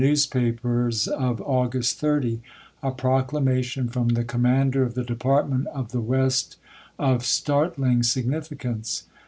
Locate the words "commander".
4.23-4.81